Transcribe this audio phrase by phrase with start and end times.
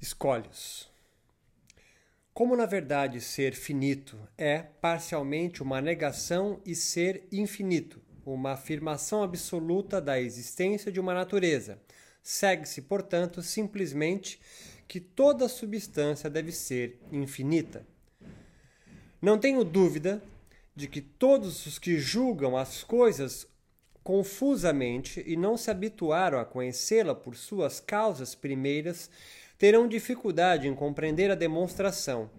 [0.00, 0.88] Escolhos.
[2.32, 10.00] Como na verdade ser finito é parcialmente uma negação e ser infinito, uma afirmação absoluta
[10.00, 11.78] da existência de uma natureza,
[12.22, 14.40] segue-se, portanto, simplesmente
[14.88, 17.86] que toda substância deve ser infinita.
[19.20, 20.22] Não tenho dúvida
[20.74, 23.46] de que todos os que julgam as coisas
[24.02, 29.10] confusamente e não se habituaram a conhecê-la por suas causas primeiras
[29.60, 32.30] terão dificuldade em compreender a demonstração,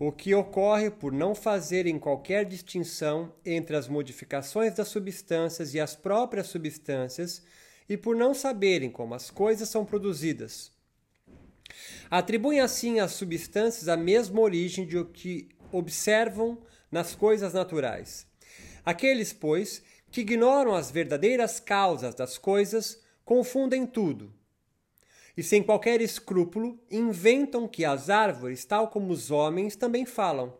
[0.00, 5.94] o que ocorre por não fazerem qualquer distinção entre as modificações das substâncias e as
[5.94, 7.40] próprias substâncias
[7.88, 10.72] e por não saberem como as coisas são produzidas.
[12.10, 16.58] Atribuem assim às substâncias a mesma origem de o que observam
[16.90, 18.26] nas coisas naturais.
[18.84, 24.36] Aqueles, pois, que ignoram as verdadeiras causas das coisas, confundem tudo
[25.38, 30.52] e sem qualquer escrúpulo inventam que as árvores, tal como os homens, também falam,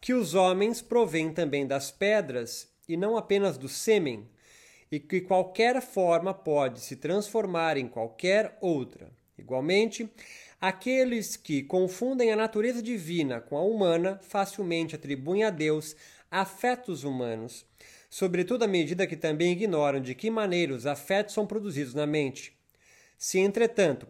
[0.00, 4.28] que os homens provêm também das pedras e não apenas do sêmen,
[4.90, 9.12] e que qualquer forma pode se transformar em qualquer outra.
[9.38, 10.10] Igualmente,
[10.60, 15.94] aqueles que confundem a natureza divina com a humana facilmente atribuem a Deus
[16.28, 17.64] afetos humanos,
[18.10, 22.58] sobretudo à medida que também ignoram de que maneira os afetos são produzidos na mente.
[23.20, 24.06] Se, entretanto,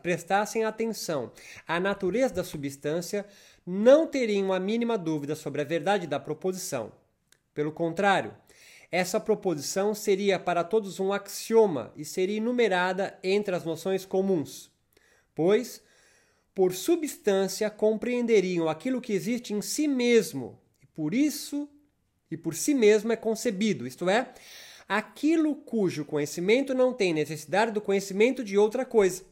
[0.00, 1.32] prestassem atenção
[1.66, 3.26] à natureza da substância,
[3.66, 6.92] não teriam a mínima dúvida sobre a verdade da proposição.
[7.52, 8.32] Pelo contrário,
[8.92, 14.70] essa proposição seria para todos um axioma e seria enumerada entre as noções comuns,
[15.34, 15.82] pois,
[16.54, 21.68] por substância, compreenderiam aquilo que existe em si mesmo, e por isso
[22.30, 24.32] e por si mesmo é concebido, isto é,
[24.88, 29.24] aquilo cujo conhecimento não tem necessidade do conhecimento de outra coisa.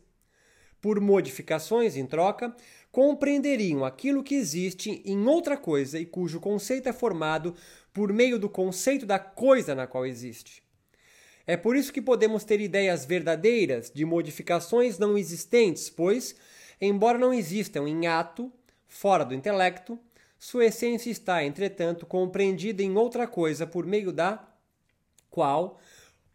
[0.81, 2.55] Por modificações em troca,
[2.93, 7.55] compreenderiam aquilo que existe em outra coisa e cujo conceito é formado
[7.93, 10.63] por meio do conceito da coisa na qual existe.
[11.47, 16.35] É por isso que podemos ter ideias verdadeiras de modificações não existentes, pois,
[16.81, 18.53] embora não existam em ato,
[18.87, 19.99] fora do intelecto,
[20.39, 24.54] sua essência está, entretanto, compreendida em outra coisa por meio da
[25.35, 25.81] qual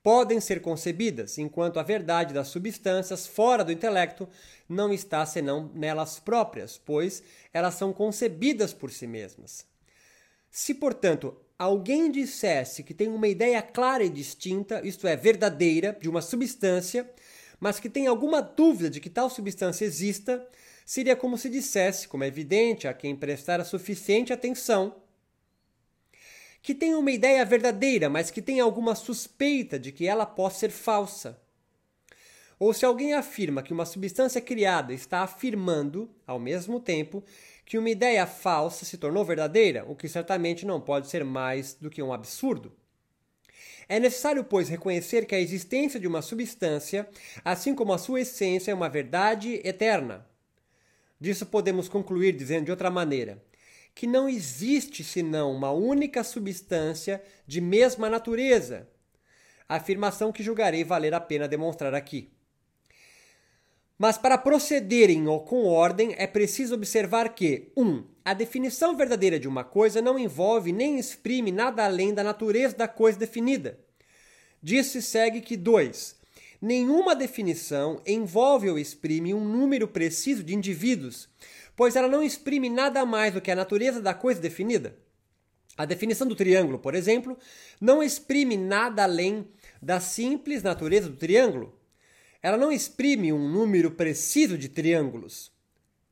[0.03, 4.27] podem ser concebidas, enquanto a verdade das substâncias fora do intelecto
[4.67, 7.23] não está senão nelas próprias, pois
[7.53, 9.65] elas são concebidas por si mesmas.
[10.51, 16.09] Se, portanto, alguém dissesse que tem uma ideia clara e distinta, isto é, verdadeira, de
[16.09, 17.09] uma substância,
[17.59, 20.45] mas que tem alguma dúvida de que tal substância exista,
[20.85, 24.95] seria como se dissesse, como é evidente a quem prestar a suficiente atenção,
[26.61, 30.71] que tem uma ideia verdadeira, mas que tem alguma suspeita de que ela possa ser
[30.71, 31.39] falsa.
[32.59, 37.23] Ou se alguém afirma que uma substância criada está afirmando, ao mesmo tempo,
[37.65, 41.89] que uma ideia falsa se tornou verdadeira, o que certamente não pode ser mais do
[41.89, 42.73] que um absurdo.
[43.87, 47.07] É necessário, pois, reconhecer que a existência de uma substância,
[47.43, 50.27] assim como a sua essência, é uma verdade eterna.
[51.19, 53.41] Disso podemos concluir dizendo de outra maneira:
[53.99, 58.87] que não existe senão uma única substância de mesma natureza.
[59.67, 62.31] Afirmação que julgarei valer a pena demonstrar aqui.
[63.97, 67.85] Mas para procederem com ordem é preciso observar que 1.
[67.85, 72.77] Um, a definição verdadeira de uma coisa não envolve nem exprime nada além da natureza
[72.77, 73.77] da coisa definida.
[74.63, 76.17] Disso se segue que 2.
[76.61, 81.27] Nenhuma definição envolve ou exprime um número preciso de indivíduos,
[81.79, 84.97] pois ela não exprime nada mais do que a natureza da coisa definida.
[85.77, 87.37] A definição do triângulo, por exemplo,
[87.79, 89.47] não exprime nada além
[89.81, 91.79] da simples natureza do triângulo.
[92.43, 95.53] Ela não exprime um número preciso de triângulos.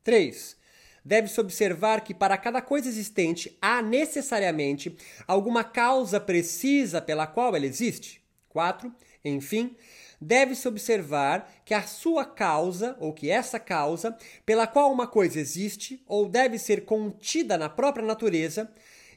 [0.04, 0.56] 3.
[1.04, 4.96] Deve-se observar que para cada coisa existente há necessariamente
[5.26, 8.22] alguma causa precisa pela qual ela existe.
[8.48, 8.90] 4.
[9.22, 9.76] Enfim,
[10.20, 16.02] deve-se observar que a sua causa, ou que essa causa, pela qual uma coisa existe,
[16.06, 18.70] ou deve ser contida na própria natureza,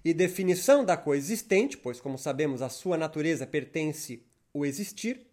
[0.03, 4.23] e definição da coisa existente, pois, como sabemos, a sua natureza pertence
[4.53, 5.27] o existir,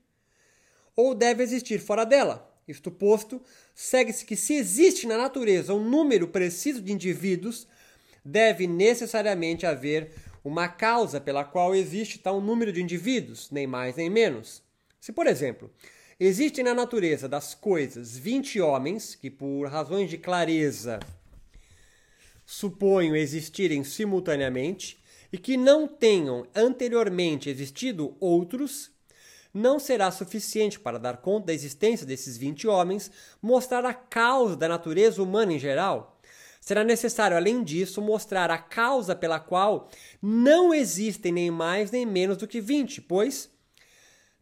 [0.95, 2.47] ou deve existir fora dela.
[2.67, 3.41] Isto posto,
[3.75, 7.67] segue-se que se existe na natureza um número preciso de indivíduos,
[8.23, 10.13] deve necessariamente haver
[10.45, 14.63] uma causa pela qual existe tal número de indivíduos, nem mais nem menos.
[15.01, 15.71] Se, por exemplo,
[16.19, 20.99] existem na natureza das coisas 20 homens que, por razões de clareza,
[22.45, 24.99] suponho existirem simultaneamente
[25.33, 28.91] e que não tenham anteriormente existido outros,
[29.53, 33.11] não será suficiente para dar conta da existência desses 20 homens,
[33.41, 36.19] mostrar a causa da natureza humana em geral.
[36.61, 39.89] Será necessário, além disso, mostrar a causa pela qual
[40.21, 43.51] não existem nem mais nem menos do que 20, pois,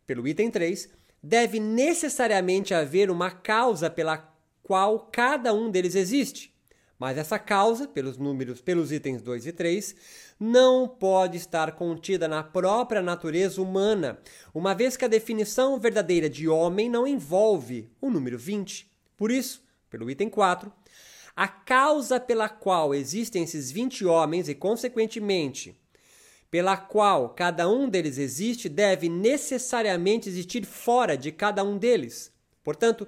[0.06, 0.88] pelo item 3,
[1.22, 4.32] deve necessariamente haver uma causa pela
[4.62, 6.54] qual cada um deles existe.
[6.98, 9.94] Mas essa causa, pelos números, pelos itens 2 e 3,
[10.40, 14.18] não pode estar contida na própria natureza humana,
[14.54, 18.90] uma vez que a definição verdadeira de homem não envolve o número 20.
[19.16, 20.72] Por isso, pelo item 4,
[21.34, 25.78] a causa pela qual existem esses 20 homens e, consequentemente,
[26.50, 32.32] pela qual cada um deles existe, deve necessariamente existir fora de cada um deles.
[32.62, 33.06] Portanto,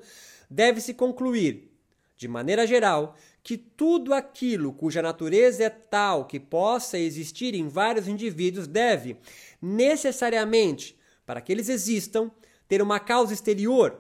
[0.51, 1.71] deve-se concluir,
[2.17, 8.07] de maneira geral, que tudo aquilo cuja natureza é tal que possa existir em vários
[8.07, 9.17] indivíduos deve,
[9.63, 12.31] necessariamente, para que eles existam,
[12.67, 13.99] ter uma causa exterior.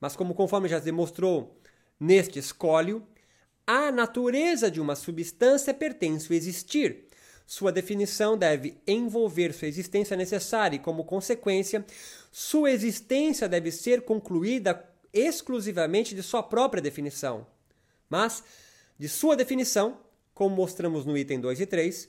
[0.00, 1.60] Mas, como conforme já demonstrou
[1.98, 3.06] neste escólio,
[3.66, 7.04] a natureza de uma substância pertence ao existir.
[7.50, 11.84] Sua definição deve envolver sua existência necessária e, como consequência,
[12.30, 17.44] sua existência deve ser concluída exclusivamente de sua própria definição.
[18.08, 18.44] Mas,
[18.96, 19.98] de sua definição,
[20.32, 22.08] como mostramos no item 2 e 3,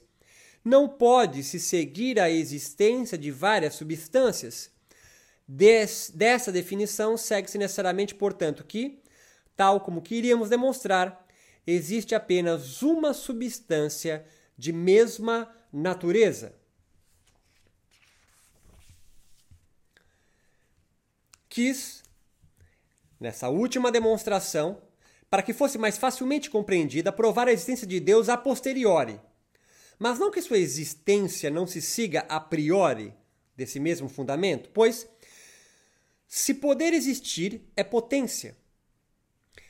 [0.63, 4.69] não pode se seguir a existência de várias substâncias.
[5.47, 9.01] Des, dessa definição segue-se necessariamente, portanto, que,
[9.55, 11.25] tal como queríamos demonstrar,
[11.65, 14.23] existe apenas uma substância
[14.61, 16.55] de mesma natureza.
[21.49, 22.03] Quis,
[23.19, 24.79] nessa última demonstração,
[25.31, 29.19] para que fosse mais facilmente compreendida, provar a existência de Deus a posteriori.
[29.97, 33.15] Mas não que sua existência não se siga a priori
[33.57, 35.09] desse mesmo fundamento, pois
[36.27, 38.55] se poder existir é potência.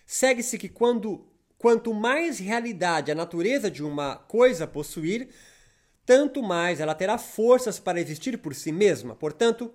[0.05, 1.30] Segue-se que quando
[1.61, 5.29] quanto mais realidade a natureza de uma coisa possuir,
[6.03, 9.15] tanto mais ela terá forças para existir por si mesma.
[9.15, 9.71] Portanto,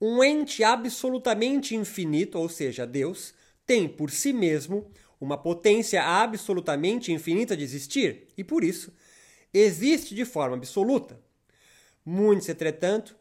[0.00, 3.34] um ente absolutamente infinito, ou seja, Deus,
[3.66, 4.88] tem por si mesmo
[5.20, 8.94] uma potência absolutamente infinita de existir e, por isso,
[9.52, 11.20] existe de forma absoluta.
[12.04, 13.16] Muitos, entretanto,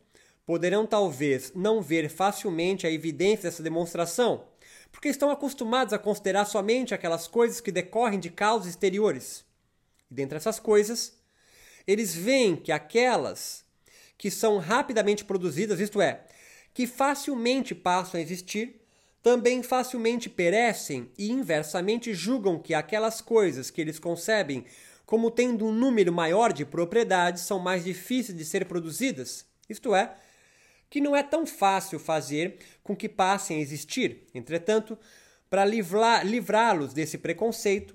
[0.45, 4.45] poderão talvez não ver facilmente a evidência dessa demonstração,
[4.95, 9.43] porque estão acostumados a considerar somente aquelas coisas que decorrem de causas exteriores.
[10.09, 11.17] E dentre essas coisas,
[11.85, 13.65] eles veem que aquelas
[14.17, 16.23] que são rapidamente produzidas, isto é,
[16.73, 18.81] que facilmente passam a existir,
[19.21, 24.65] também facilmente perecem e inversamente julgam que aquelas coisas que eles concebem
[25.05, 30.15] como tendo um número maior de propriedades são mais difíceis de ser produzidas, isto é,
[30.95, 34.29] que não é tão fácil fazer com que passem a existir.
[34.33, 34.97] Entretanto,
[35.49, 37.93] para livrá-los desse preconceito,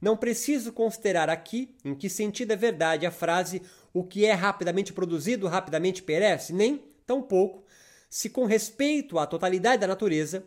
[0.00, 3.62] não preciso considerar aqui em que sentido é verdade a frase
[3.94, 7.62] o que é rapidamente produzido rapidamente perece, nem, tampouco,
[8.08, 10.44] se com respeito à totalidade da natureza,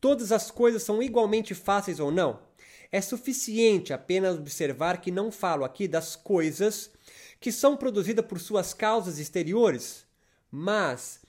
[0.00, 2.38] todas as coisas são igualmente fáceis ou não.
[2.92, 6.92] É suficiente apenas observar que não falo aqui das coisas
[7.40, 10.06] que são produzidas por suas causas exteriores,
[10.48, 11.19] mas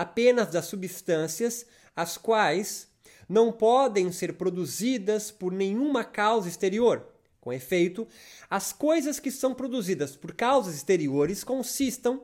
[0.00, 2.88] apenas das substâncias as quais
[3.28, 7.06] não podem ser produzidas por nenhuma causa exterior.
[7.38, 8.08] Com efeito,
[8.48, 12.22] as coisas que são produzidas por causas exteriores consistam,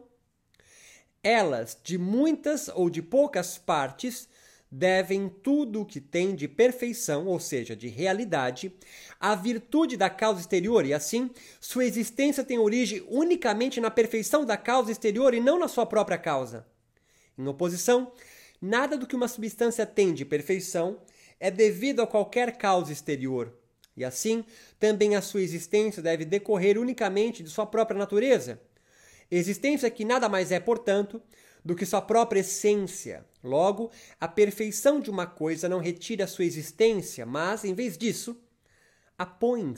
[1.22, 4.26] elas, de muitas ou de poucas partes,
[4.70, 8.74] devem tudo o que tem de perfeição, ou seja, de realidade,
[9.20, 14.56] à virtude da causa exterior, e assim sua existência tem origem unicamente na perfeição da
[14.56, 16.66] causa exterior e não na sua própria causa.
[17.38, 18.12] Em oposição,
[18.60, 21.00] nada do que uma substância tem de perfeição
[21.38, 23.52] é devido a qualquer causa exterior,
[23.96, 24.44] e assim
[24.78, 28.60] também a sua existência deve decorrer unicamente de sua própria natureza.
[29.30, 31.20] Existência que nada mais é, portanto,
[31.64, 33.26] do que sua própria essência.
[33.42, 33.90] Logo,
[34.20, 38.40] a perfeição de uma coisa não retira sua existência, mas, em vez disso,
[39.18, 39.74] a põe.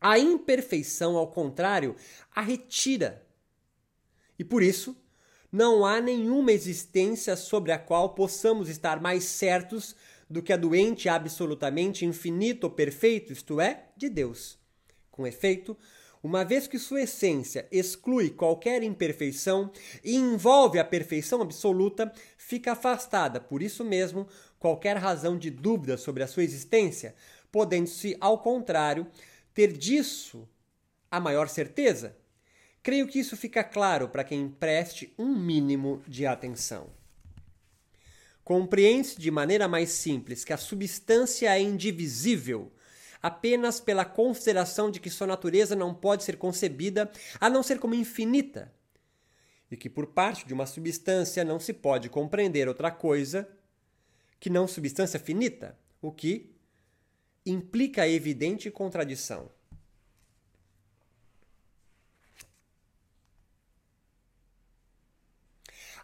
[0.00, 1.94] A imperfeição, ao contrário,
[2.34, 3.26] a retira.
[4.38, 4.96] E por isso,
[5.52, 9.96] não há nenhuma existência sobre a qual possamos estar mais certos
[10.28, 14.58] do que a doente absolutamente infinito ou perfeito, isto é, de Deus.
[15.10, 15.76] Com efeito,
[16.22, 19.72] uma vez que sua essência exclui qualquer imperfeição
[20.04, 24.28] e envolve a perfeição absoluta, fica afastada, por isso mesmo,
[24.58, 27.14] qualquer razão de dúvida sobre a sua existência,
[27.50, 29.06] podendo-se, ao contrário,
[29.52, 30.48] ter disso
[31.10, 32.16] a maior certeza.
[32.82, 36.90] Creio que isso fica claro para quem preste um mínimo de atenção.
[38.42, 42.72] compreende-se de maneira mais simples que a substância é indivisível
[43.22, 47.94] apenas pela consideração de que sua natureza não pode ser concebida a não ser como
[47.94, 48.72] infinita,
[49.70, 53.48] e que por parte de uma substância não se pode compreender outra coisa
[54.40, 56.50] que não substância finita, o que
[57.46, 59.48] implica evidente contradição.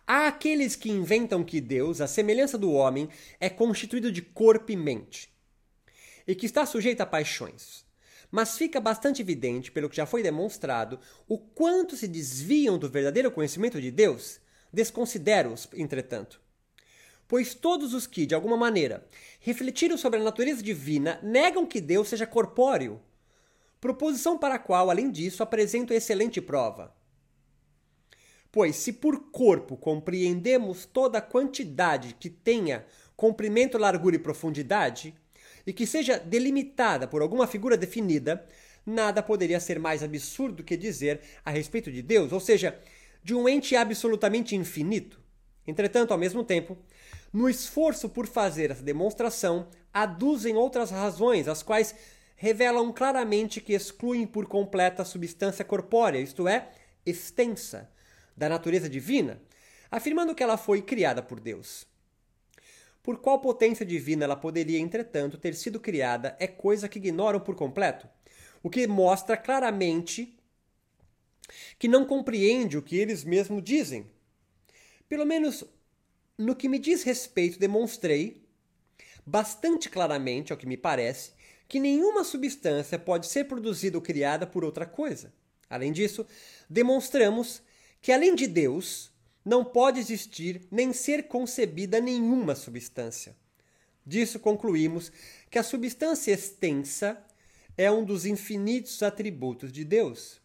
[0.08, 3.08] Há aqueles que inventam que Deus, à semelhança do homem,
[3.40, 5.28] é constituído de corpo e mente,
[6.24, 7.84] e que está sujeito a paixões.
[8.30, 13.32] Mas fica bastante evidente, pelo que já foi demonstrado, o quanto se desviam do verdadeiro
[13.32, 14.38] conhecimento de Deus,
[14.72, 16.40] desconsideram-os, entretanto.
[17.26, 19.04] Pois todos os que, de alguma maneira,
[19.40, 23.02] refletiram sobre a natureza divina negam que Deus seja corpóreo,
[23.80, 26.94] proposição para a qual, além disso, apresento excelente prova.
[28.56, 35.14] Pois se por corpo compreendemos toda a quantidade que tenha comprimento, largura e profundidade,
[35.66, 38.48] e que seja delimitada por alguma figura definida,
[38.86, 42.80] nada poderia ser mais absurdo que dizer a respeito de Deus, ou seja,
[43.22, 45.20] de um ente absolutamente infinito.
[45.66, 46.78] Entretanto, ao mesmo tempo,
[47.30, 51.94] no esforço por fazer essa demonstração, aduzem outras razões, as quais
[52.36, 56.70] revelam claramente que excluem por completa a substância corpórea, isto é,
[57.04, 57.94] extensa,
[58.36, 59.40] da natureza divina,
[59.90, 61.86] afirmando que ela foi criada por Deus.
[63.02, 67.54] Por qual potência divina ela poderia, entretanto, ter sido criada é coisa que ignoram por
[67.54, 68.08] completo,
[68.62, 70.36] o que mostra claramente
[71.78, 74.10] que não compreende o que eles mesmos dizem.
[75.08, 75.64] Pelo menos
[76.36, 78.44] no que me diz respeito, demonstrei
[79.24, 81.32] bastante claramente, ao que me parece,
[81.68, 85.32] que nenhuma substância pode ser produzida ou criada por outra coisa.
[85.68, 86.26] Além disso,
[86.70, 87.62] demonstramos
[88.06, 89.10] que além de Deus,
[89.44, 93.34] não pode existir nem ser concebida nenhuma substância.
[94.06, 95.10] Disso concluímos
[95.50, 97.20] que a substância extensa
[97.76, 100.40] é um dos infinitos atributos de Deus.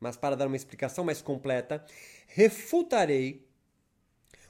[0.00, 1.84] Mas para dar uma explicação mais completa,
[2.26, 3.46] refutarei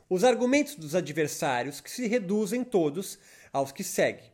[0.09, 3.19] os argumentos dos adversários que se reduzem todos
[3.53, 4.33] aos que seguem.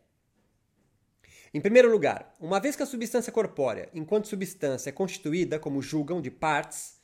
[1.54, 6.20] Em primeiro lugar, uma vez que a substância corpórea, enquanto substância, é constituída, como julgam,
[6.20, 7.00] de partes,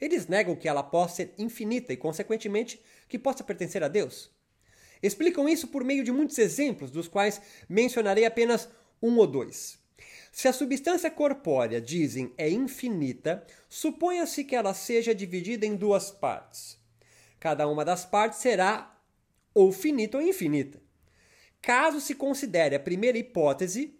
[0.00, 4.30] eles negam que ela possa ser infinita e, consequentemente, que possa pertencer a Deus.
[5.02, 8.68] Explicam isso por meio de muitos exemplos, dos quais mencionarei apenas
[9.00, 9.78] um ou dois.
[10.32, 16.78] Se a substância corpórea, dizem, é infinita, suponha-se que ela seja dividida em duas partes.
[17.40, 18.96] Cada uma das partes será
[19.54, 20.80] ou finita ou infinita.
[21.60, 23.98] Caso se considere a primeira hipótese,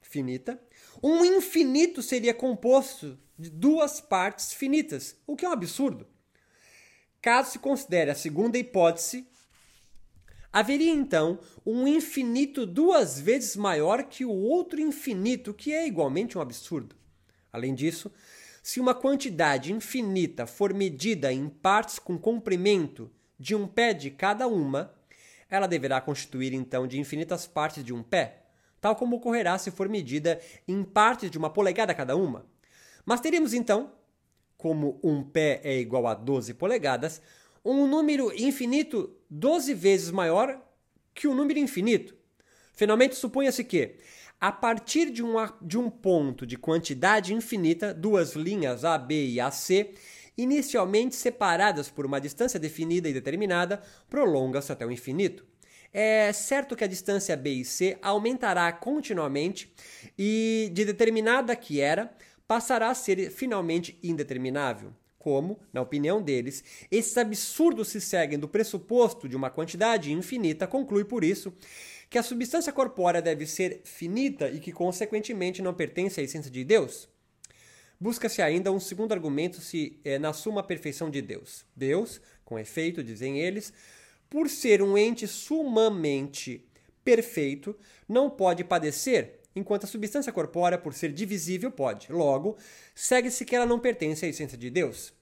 [0.00, 0.60] finita,
[1.02, 6.06] um infinito seria composto de duas partes finitas, o que é um absurdo.
[7.22, 9.28] Caso se considere a segunda hipótese,
[10.52, 16.40] haveria então um infinito duas vezes maior que o outro infinito, que é igualmente um
[16.40, 16.96] absurdo.
[17.52, 18.12] Além disso,
[18.62, 24.48] se uma quantidade infinita for medida em partes com comprimento de um pé de cada
[24.48, 24.94] uma,
[25.48, 28.42] ela deverá constituir então de infinitas partes de um pé,
[28.80, 32.44] tal como ocorrerá se for medida em partes de uma polegada cada uma.
[33.08, 33.90] Mas teríamos então,
[34.58, 37.22] como um pé é igual a 12 polegadas,
[37.64, 40.60] um número infinito 12 vezes maior
[41.14, 42.14] que o um número infinito.
[42.74, 43.94] Finalmente, suponha-se que,
[44.38, 49.94] a partir de um, de um ponto de quantidade infinita, duas linhas AB e AC,
[50.36, 55.46] inicialmente separadas por uma distância definida e determinada, prolongam-se até o infinito.
[55.94, 59.72] É certo que a distância B e C aumentará continuamente
[60.18, 62.14] e, de determinada que era,
[62.48, 64.92] passará a ser finalmente indeterminável.
[65.18, 71.04] Como, na opinião deles, esses absurdos se seguem do pressuposto de uma quantidade infinita, conclui
[71.04, 71.52] por isso
[72.08, 76.64] que a substância corpórea deve ser finita e que, consequentemente, não pertence à essência de
[76.64, 77.08] Deus.
[78.00, 81.66] Busca-se ainda um segundo argumento se é, na suma perfeição de Deus.
[81.76, 83.72] Deus, com efeito, dizem eles,
[84.30, 86.64] por ser um ente sumamente
[87.04, 87.76] perfeito,
[88.08, 92.10] não pode padecer enquanto a substância corpórea, por ser divisível, pode.
[92.10, 92.56] Logo,
[92.94, 95.12] segue-se que ela não pertence à essência de Deus.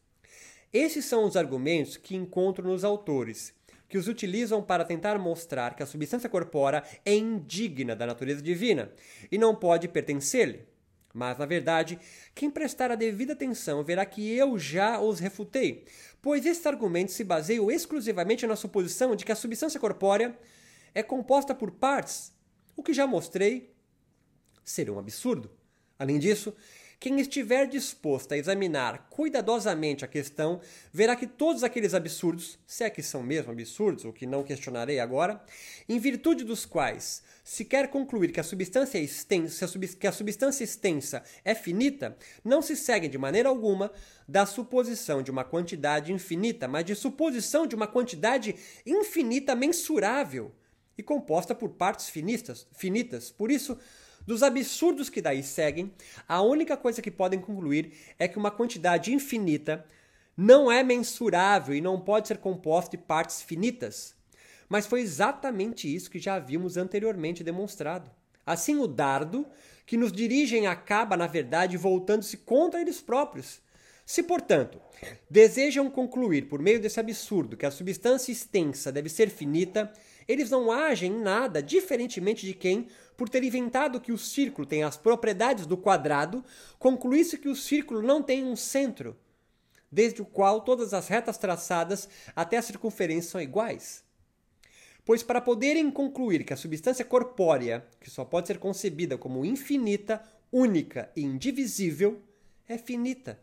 [0.72, 3.54] Esses são os argumentos que encontro nos autores,
[3.88, 8.92] que os utilizam para tentar mostrar que a substância corpórea é indigna da natureza divina
[9.30, 10.66] e não pode pertencer-lhe.
[11.14, 11.98] Mas, na verdade,
[12.34, 15.86] quem prestar a devida atenção verá que eu já os refutei,
[16.20, 20.36] pois esses argumentos se baseiam exclusivamente na suposição de que a substância corpórea
[20.94, 22.34] é composta por partes,
[22.76, 23.74] o que já mostrei
[24.66, 25.50] seria um absurdo.
[25.98, 26.54] Além disso,
[26.98, 32.90] quem estiver disposto a examinar cuidadosamente a questão, verá que todos aqueles absurdos, se é
[32.90, 35.42] que são mesmo absurdos, o que não questionarei agora,
[35.88, 39.68] em virtude dos quais se quer concluir que a substância extensa,
[40.00, 43.92] que a substância extensa é finita, não se segue de maneira alguma
[44.26, 50.50] da suposição de uma quantidade infinita, mas de suposição de uma quantidade infinita mensurável
[50.98, 52.66] e composta por partes finitas.
[52.72, 53.30] finitas.
[53.30, 53.78] Por isso,
[54.26, 55.92] dos absurdos que daí seguem,
[56.26, 59.86] a única coisa que podem concluir é que uma quantidade infinita
[60.36, 64.14] não é mensurável e não pode ser composta de partes finitas.
[64.68, 68.10] Mas foi exatamente isso que já havíamos anteriormente demonstrado.
[68.44, 69.46] Assim, o dardo
[69.86, 73.60] que nos dirigem acaba, na verdade, voltando-se contra eles próprios.
[74.04, 74.80] Se, portanto,
[75.28, 79.92] desejam concluir por meio desse absurdo que a substância extensa deve ser finita,
[80.28, 84.82] eles não agem em nada diferentemente de quem, por ter inventado que o círculo tem
[84.82, 86.44] as propriedades do quadrado,
[86.78, 89.16] concluísse que o círculo não tem um centro,
[89.90, 94.04] desde o qual todas as retas traçadas até a circunferência são iguais.
[95.04, 100.22] Pois para poderem concluir que a substância corpórea, que só pode ser concebida como infinita,
[100.52, 102.20] única e indivisível,
[102.68, 103.40] é finita.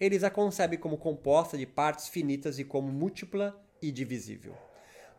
[0.00, 4.67] Eles a concebem como composta de partes finitas e como múltipla e divisível.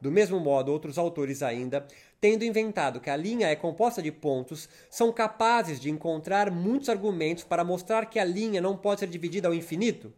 [0.01, 1.85] Do mesmo modo, outros autores ainda,
[2.21, 7.43] tendo inventado que a linha é composta de pontos, são capazes de encontrar muitos argumentos
[7.43, 10.13] para mostrar que a linha não pode ser dividida ao infinito.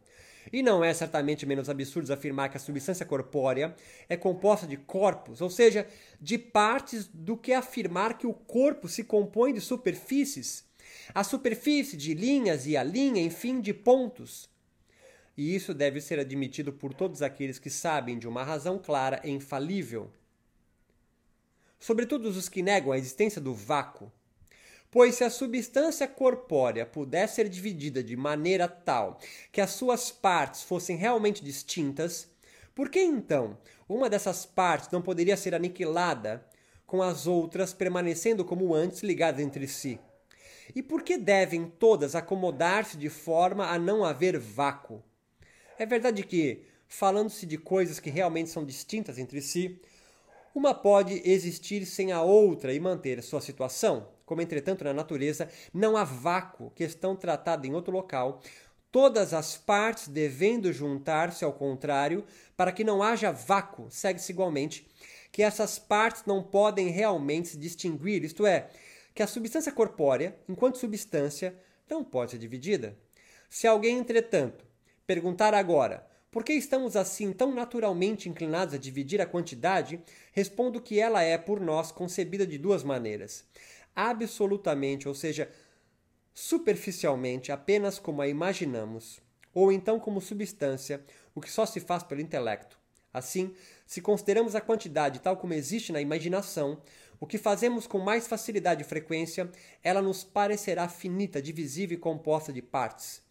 [0.52, 3.76] E não é certamente menos absurdo afirmar que a substância corpórea
[4.10, 5.88] é composta de corpos, ou seja,
[6.20, 10.64] de partes, do que afirmar que o corpo se compõe de superfícies.
[11.14, 14.51] A superfície de linhas e a linha, enfim, de pontos
[15.42, 19.32] e isso deve ser admitido por todos aqueles que sabem de uma razão clara e
[19.32, 20.12] infalível.
[21.80, 24.12] Sobretudo os que negam a existência do vácuo.
[24.92, 29.18] Pois se a substância corpórea pudesse ser dividida de maneira tal
[29.52, 32.30] que as suas partes fossem realmente distintas,
[32.76, 33.58] por que então
[33.90, 36.46] uma dessas partes não poderia ser aniquilada,
[36.86, 40.00] com as outras permanecendo como antes ligadas entre si?
[40.76, 45.04] E por que devem todas acomodar-se de forma a não haver vácuo?
[45.78, 49.80] É verdade que, falando-se de coisas que realmente são distintas entre si,
[50.54, 54.10] uma pode existir sem a outra e manter sua situação.
[54.26, 58.42] Como, entretanto, na natureza não há vácuo, questão tratada em outro local,
[58.92, 64.88] todas as partes devendo juntar-se ao contrário, para que não haja vácuo, segue-se igualmente
[65.32, 68.70] que essas partes não podem realmente se distinguir, isto é,
[69.16, 71.56] que a substância corpórea, enquanto substância,
[71.90, 72.98] não pode ser dividida.
[73.50, 74.66] Se alguém, entretanto,
[75.12, 81.02] perguntar agora por que estamos assim tão naturalmente inclinados a dividir a quantidade, respondo que
[81.02, 83.44] ela é por nós concebida de duas maneiras.
[83.94, 85.52] Absolutamente, ou seja,
[86.34, 89.20] superficialmente, apenas como a imaginamos,
[89.54, 91.04] ou então como substância,
[91.36, 92.80] o que só se faz pelo intelecto.
[93.14, 93.54] Assim,
[93.86, 96.82] se consideramos a quantidade tal como existe na imaginação,
[97.20, 99.52] o que fazemos com mais facilidade e frequência,
[99.84, 103.22] ela nos parecerá finita, divisível e composta de partes.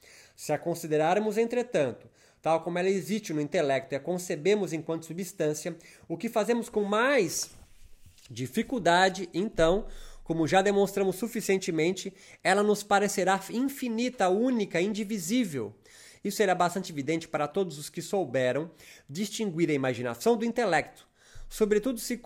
[0.41, 2.09] Se a considerarmos, entretanto,
[2.41, 5.77] tal como ela existe no intelecto e a concebemos enquanto substância,
[6.09, 7.51] o que fazemos com mais
[8.31, 9.87] dificuldade, então,
[10.25, 12.11] como já demonstramos suficientemente,
[12.43, 15.75] ela nos parecerá infinita, única, indivisível.
[16.25, 18.71] Isso será bastante evidente para todos os que souberam
[19.07, 21.07] distinguir a imaginação do intelecto,
[21.51, 22.17] sobretudo se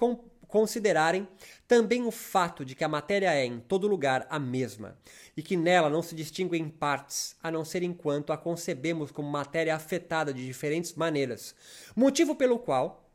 [0.54, 1.26] considerarem
[1.66, 4.96] também o fato de que a matéria é em todo lugar a mesma
[5.36, 9.28] e que nela não se distingue em partes, a não ser enquanto a concebemos como
[9.28, 11.56] matéria afetada de diferentes maneiras,
[11.96, 13.10] motivo pelo qual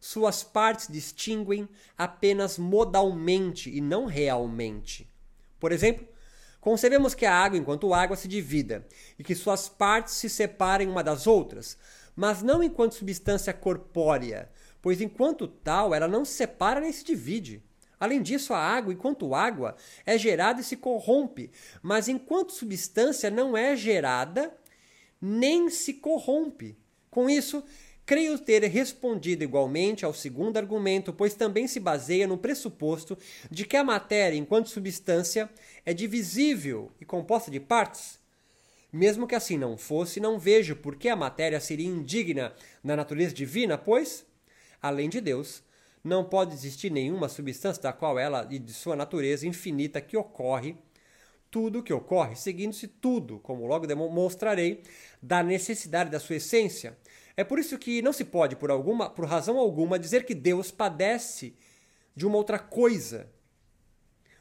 [0.00, 5.06] suas partes distinguem apenas modalmente e não realmente.
[5.60, 6.08] Por exemplo,
[6.62, 11.04] concebemos que a água, enquanto água, se divida e que suas partes se separem uma
[11.04, 11.76] das outras,
[12.16, 14.48] mas não enquanto substância corpórea,
[14.84, 17.62] pois enquanto tal ela não se separa nem se divide.
[17.98, 21.50] Além disso, a água, enquanto água, é gerada e se corrompe,
[21.82, 24.54] mas enquanto substância não é gerada
[25.18, 26.76] nem se corrompe.
[27.10, 27.64] Com isso,
[28.04, 33.16] creio ter respondido igualmente ao segundo argumento, pois também se baseia no pressuposto
[33.50, 35.48] de que a matéria, enquanto substância,
[35.86, 38.18] é divisível e composta de partes.
[38.92, 42.52] Mesmo que assim não fosse, não vejo por que a matéria seria indigna
[42.84, 44.26] da natureza divina, pois
[44.86, 45.62] além de Deus,
[46.04, 50.76] não pode existir nenhuma substância da qual ela e de sua natureza infinita que ocorre
[51.50, 54.82] tudo que ocorre, seguindo-se tudo, como logo demonstrarei,
[55.22, 56.98] da necessidade da sua essência.
[57.36, 60.70] É por isso que não se pode, por alguma, por razão alguma, dizer que Deus
[60.72, 61.54] padece
[62.14, 63.30] de uma outra coisa,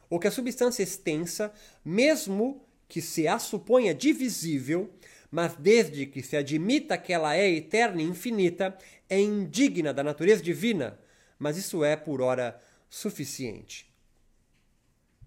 [0.10, 1.54] ou que a substância extensa,
[1.86, 4.92] mesmo que se a suponha divisível,
[5.34, 8.78] mas desde que se admita que ela é eterna e infinita,
[9.10, 11.00] é indigna da natureza divina,
[11.40, 13.92] mas isso é, por ora, suficiente.